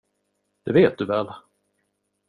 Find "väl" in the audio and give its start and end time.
1.05-1.27